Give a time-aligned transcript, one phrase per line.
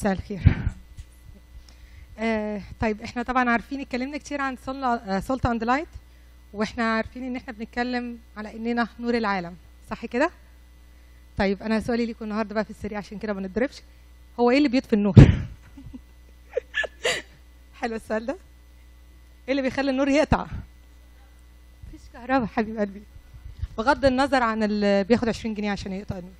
[0.00, 0.40] مساء الخير.
[2.18, 4.56] آه طيب إحنا طبعا عارفين اتكلمنا كتير عن
[5.20, 5.88] salt and light
[6.52, 9.56] وإحنا عارفين إن إحنا بنتكلم على إننا نور العالم.
[9.90, 10.30] صح كده؟
[11.38, 13.82] طيب أنا سؤالي ليكم النهارده بقى في السريع عشان كده ما نضربش.
[14.40, 15.14] هو إيه اللي بيطفي النور؟
[17.80, 18.36] حلو السؤال ده.
[19.48, 20.46] إيه اللي بيخلي النور يقطع؟
[21.88, 23.02] مفيش كهرباء حبيب قلبي.
[23.78, 26.32] بغض النظر عن اللي بياخد 20 جنيه عشان يقطع النور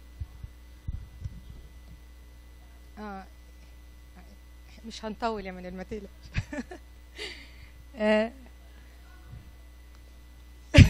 [3.00, 3.24] آه.
[4.86, 5.84] مش هنطول يا من
[7.96, 8.32] آه.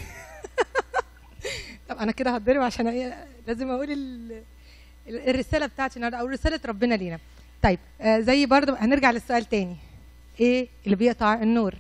[1.88, 4.42] طب أنا كده هتضرب عشان إيه؟ لازم أقول ال...
[5.08, 7.18] الرسالة بتاعتي النهارده أو رسالة ربنا لينا.
[7.62, 9.76] طيب آه زي برضه هنرجع للسؤال تاني.
[10.40, 11.74] إيه اللي بيقطع النور؟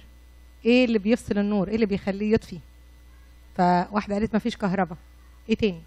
[0.64, 2.58] إيه اللي بيفصل النور؟ إيه اللي بيخليه يطفي؟
[3.56, 4.98] فواحدة قالت ما فيش كهرباء.
[5.48, 5.82] إيه تاني؟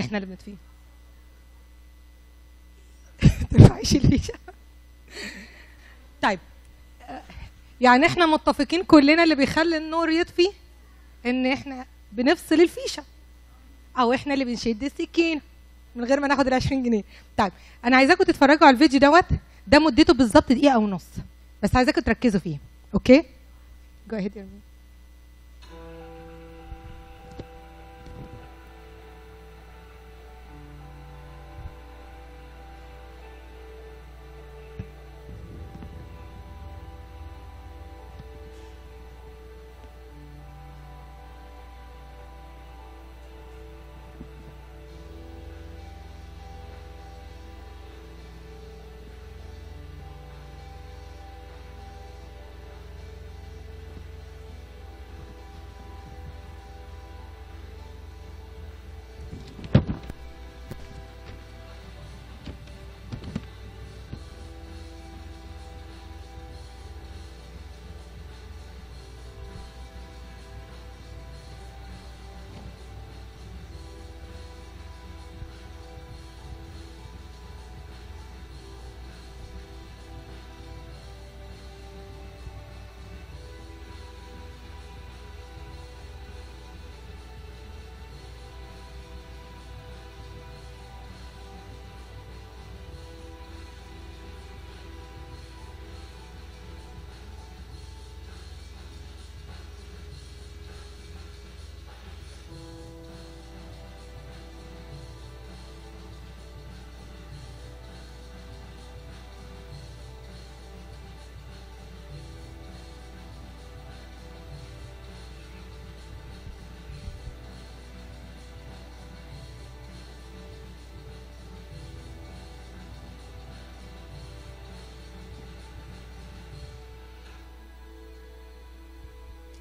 [0.00, 0.54] إحنا اللي بنطفيه.
[3.72, 4.34] ترفعيش الفيشه
[6.22, 6.38] طيب
[7.80, 10.48] يعني إحنا متفقين كلنا اللي بيخلي النور يطفي
[11.26, 13.04] ان إحنا بنفصل الفيشة
[13.98, 15.40] أو إحنا اللي بنشد السكينه
[15.96, 17.02] من غير ما ناخد ال 20 جنيه.
[17.36, 17.52] طيب
[17.84, 19.24] أنا عايزاكم تتفرجوا على الفيديو دوت
[19.66, 21.06] ده مدته بالظبط دقيقة ونص
[21.62, 22.56] بس عايزاكم تركزوا فيه
[22.94, 23.24] أوكي؟
[24.10, 24.46] جو اهيد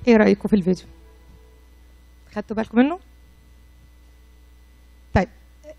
[0.07, 0.85] إيه رأيكم في الفيديو؟
[2.35, 3.00] خدتوا بالكم منه؟
[5.13, 5.29] طيب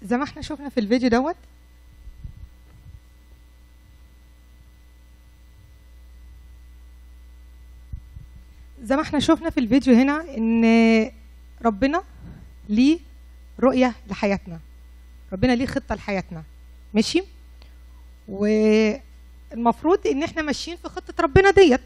[0.03, 1.37] زي ما إحنا شفنا في الفيديو دوت
[8.83, 10.65] زي ما إحنا شفنا في الفيديو هنا ان
[11.65, 12.03] ربنا
[12.69, 12.99] ليه
[13.61, 14.61] رؤية لحياتنا.
[15.33, 16.43] ربنا ليه خطة لحياتنا.
[16.95, 17.23] ماشي؟
[18.29, 21.81] والمفروض ان إحنا ماشيين في خطة ربنا ديت.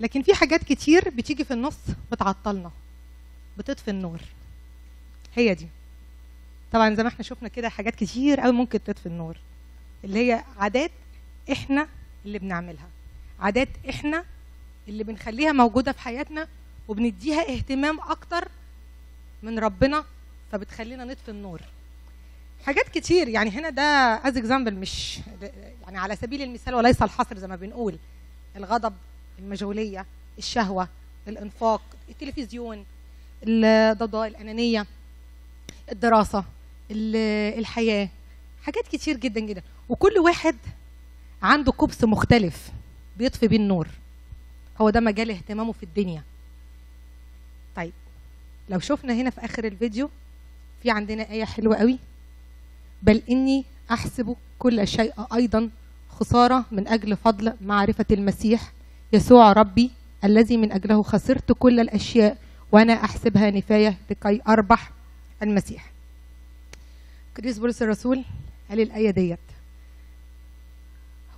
[0.00, 1.78] لكن في حاجات كتير بتيجي في النص
[2.12, 2.70] بتعطلنا
[3.58, 4.20] بتطفي النور.
[5.34, 5.66] هي دي.
[6.72, 9.36] طبعا زي ما إحنا شفنا كده حاجات كتير قوي ممكن تطفي النور
[10.04, 10.90] اللي هي عادات
[11.52, 11.88] إحنا
[12.24, 12.88] اللي بنعملها
[13.40, 14.24] عادات إحنا
[14.88, 16.48] اللي بنخليها موجودة في حياتنا
[16.88, 18.48] وبنديها اهتمام أكتر
[19.42, 20.04] من ربنا
[20.52, 21.60] فبتخلينا نطفي النور.
[22.66, 23.82] حاجات كتير يعني هنا ده
[24.28, 25.20] as example مش
[25.82, 27.98] يعني على سبيل المثال وليس الحصر زي ما بنقول
[28.56, 28.94] الغضب
[29.38, 30.06] المجهولية
[30.38, 30.88] الشهوة
[31.28, 32.84] الإنفاق التلفزيون
[33.42, 34.86] الضوضاء الأنانية
[35.92, 36.44] الدراسة
[36.90, 38.08] الحياة
[38.62, 39.62] حاجات كتير جدا جدا.
[39.88, 40.56] وكل واحد
[41.42, 42.70] عنده كبس مختلف
[43.18, 43.88] بيطفي بيه النور.
[44.80, 46.22] هو ده مجال اهتمامه في الدنيا.
[47.76, 47.92] طيب
[48.68, 50.10] لو شفنا هنا في آخر الفيديو
[50.82, 51.98] في عندنا آية حلوة قوي.
[53.02, 55.70] بل إني أحسب كل شيء أيضا
[56.10, 58.72] خسارة من أجل فضل معرفة المسيح.
[59.12, 59.90] يسوع ربي
[60.24, 62.38] الذي من أجله خسرت كل الأشياء
[62.72, 64.90] وأنا أحسبها نفاية لكي أربح
[65.42, 65.90] المسيح.
[67.36, 68.24] قديس بولس الرسول
[68.70, 69.38] قال الآية ديت.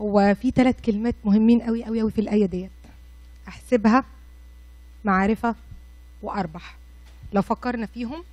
[0.01, 2.71] هو في ثلاث كلمات مهمين قوي قوي قوي في الآية ديت.
[3.49, 4.05] أحسبها
[5.05, 5.55] معرفة
[6.23, 6.77] وأربح.
[7.33, 8.25] لو فكرنا فيهم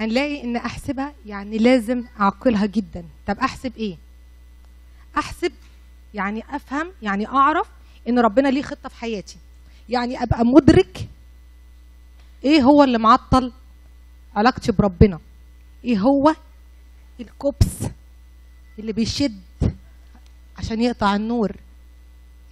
[0.00, 3.04] هنلاقي إن أحسبها يعني لازم أعقلها جدا.
[3.26, 3.96] طب أحسب إيه؟
[5.18, 5.52] أحسب
[6.14, 7.66] يعني أفهم يعني أعرف
[8.08, 9.36] إن ربنا ليه خطة في حياتي.
[9.88, 11.08] يعني أبقى مدرك
[12.44, 13.52] إيه هو اللي معطل
[14.36, 15.20] علاقتي بربنا.
[15.84, 16.34] إيه هو
[17.20, 17.86] الكبس
[18.78, 19.40] اللي بيشد
[20.58, 21.56] عشان يقطع النور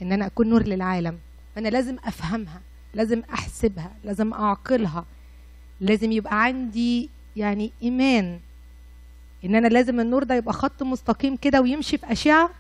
[0.03, 1.19] إن أنا أكون نور للعالم.
[1.55, 2.61] فانا لازم أفهمها
[2.95, 5.05] لازم أحسبها لازم أعقلها.
[5.81, 8.41] لازم يبقى عندي يعني إيمان
[9.45, 12.51] إن أنا لازم النور ده يبقى خط مستقيم كده ويمشي في أشعة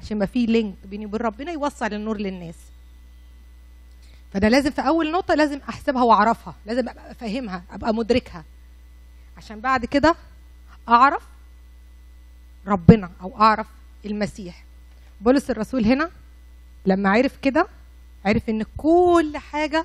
[0.00, 2.54] عشان يبقى فيه لينك بيني وبين ربنا يوصل النور للناس.
[4.32, 8.44] فأنا لازم في أول نقطة لازم أحسبها وأعرفها لازم أبقى فاهمها أبقى مدركها.
[9.36, 10.14] عشان بعد كده
[10.88, 11.22] أعرف
[12.66, 13.66] ربنا أو أعرف
[14.06, 14.64] المسيح.
[15.20, 16.10] بولس الرسول هنا
[16.86, 17.66] لما عرف كده
[18.24, 19.84] عرف إن كل حاجة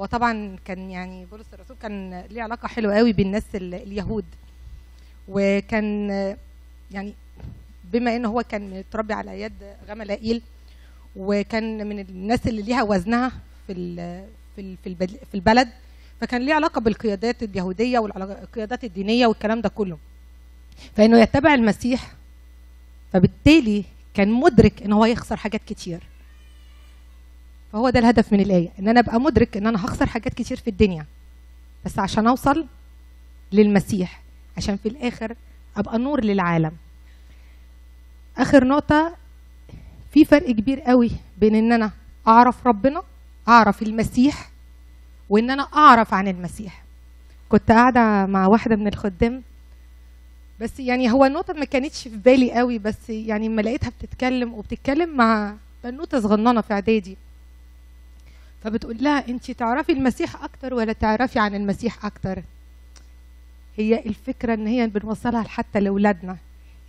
[0.00, 4.24] هو طبعا كان يعني بولس الرسول كان ليه علاقة حلوة قوي بالناس ال- اليهود.
[5.28, 6.08] وكان
[6.90, 7.14] يعني
[7.92, 9.52] بما إن هو كان متربي على يد
[9.88, 10.42] غملائيل
[11.16, 13.32] وكان من الناس اللي ليها وزنها
[13.66, 13.74] في
[14.56, 14.76] في
[15.30, 15.68] في البلد
[16.20, 19.98] فكان ليه علاقة بالقيادات اليهودية والقيادات الدينية والكلام ده كله.
[20.96, 22.12] فإنه يتبع المسيح
[23.12, 23.84] فبالتالي
[24.14, 26.00] كان مدرك إن هو يخسر حاجات كتير.
[27.72, 30.68] فهو ده الهدف من الآية إن أنا أبقى مدرك إن أنا هخسر حاجات كتير في
[30.70, 31.06] الدنيا.
[31.84, 32.66] بس عشان أوصل
[33.52, 34.22] للمسيح
[34.56, 35.34] عشان في الآخر
[35.76, 36.72] أبقى نور للعالم.
[38.38, 39.16] آخر نقطة
[40.12, 41.90] في فرق كبير قوي بين إن أنا
[42.28, 43.02] أعرف ربنا
[43.48, 44.50] أعرف المسيح
[45.28, 46.82] وإن أنا أعرف عن المسيح.
[47.48, 49.42] كنت قاعدة مع واحدة من الخدام
[50.60, 55.16] بس يعني هو النقطة ما كانتش في بالي قوي بس يعني لما لقيتها بتتكلم وبتتكلم
[55.16, 57.16] مع بنوتة صغننة في إعدادي
[58.64, 62.42] فبتقول لها انت تعرفي المسيح أكتر ولا تعرفي عن المسيح أكتر؟
[63.76, 66.36] هي الفكرة إن هي بنوصلها حتى لأولادنا.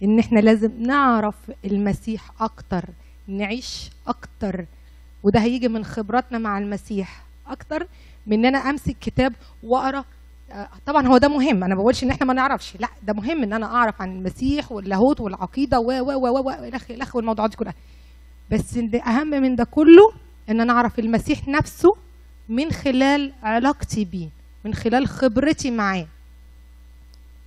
[0.04, 2.90] إن إحنا لازم نعرف المسيح أكتر
[3.28, 4.66] نعيش أكتر.
[5.24, 7.88] وده هيجي من خبراتنا مع المسيح أكتر
[8.28, 9.34] من إن أنا أمسك كتاب
[9.64, 10.04] وأقرأ.
[10.52, 11.64] آه، طبعا هو ده مهم.
[11.64, 12.78] أنا ما بقولش إن إحنا ما نعرفش.
[12.80, 16.92] لا ده مهم إن أنا أعرف عن المسيح واللاهوت والعقيدة و و و و الخ
[16.92, 17.74] الخ والموضوعات دي كلها.
[18.52, 18.78] بس
[19.08, 20.12] أهم من ده كله
[20.50, 21.90] إن أنا أعرف المسيح نفسه
[22.50, 24.30] من خلال علاقتي بيه
[24.66, 26.08] من خلال خبرتي معاه.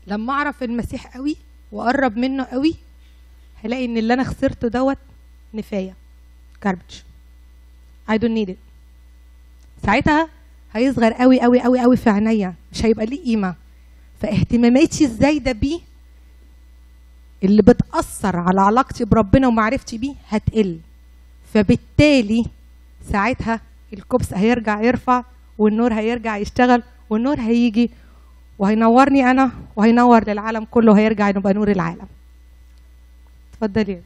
[0.06, 1.36] لما أعرف المسيح قوي
[1.72, 2.74] واقرب منه قوي
[3.64, 4.98] هلاقي إن اللي أنا خسرته دوت
[5.54, 5.94] نفاية
[6.68, 6.94] garbage.
[8.10, 8.56] I don't need it.
[9.86, 10.28] ساعتها
[10.72, 13.54] هيصغر قوي قوي قوي قوي في عينيا مش هيبقى ليه قيمة.
[14.20, 15.80] فاهتماماتي الزايدة بيه
[17.44, 20.78] اللي بتأثر على علاقتي بربنا ومعرفتي بيه هتقل.
[21.54, 22.44] فبالتالي
[23.12, 23.60] ساعتها
[23.92, 25.24] الكبس هيرجع يرفع
[25.58, 27.90] والنور هيرجع يشتغل والنور هيجي
[28.58, 32.06] وهينورني أنا وهينور للعالم كله وهيرجع يبقى نور العالم.
[33.52, 34.02] اتفضلي.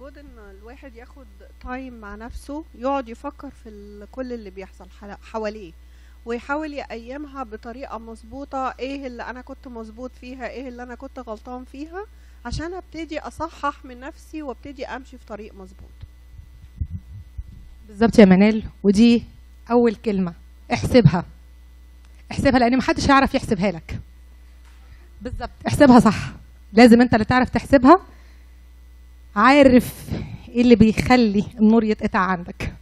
[0.00, 1.26] جود إن الواحد ياخد
[1.62, 4.86] تايم مع نفسه يقعد يفكر في كل اللي بيحصل
[5.22, 5.72] حواليه
[6.26, 11.64] ويحاول يقيمها بطريقة مظبوطة إيه اللي أنا كنت مظبوط فيها إيه اللي أنا كنت غلطان
[11.64, 12.06] فيها
[12.44, 15.90] عشان أبتدي أصحح من نفسي وأبتدي أمشي في طريق مظبوط.
[17.88, 19.22] بالظبط يا منال ودي
[19.70, 20.32] أول كلمة.
[20.72, 21.24] احسبها.
[22.30, 23.98] احسبها لأن محدش هيعرف يحسبها لك.
[25.22, 25.50] بالظبط.
[25.66, 26.32] احسبها صح.
[26.72, 28.00] لازم أنت اللي تعرف تحسبها.
[29.36, 30.10] عارف
[30.48, 32.72] إيه اللي بيخلي النور يتقطع عندك.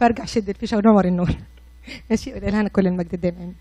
[0.00, 1.30] فارجع شد الفيشة ونور النور.
[2.10, 3.52] ماشي؟ ولله كل المجد دايما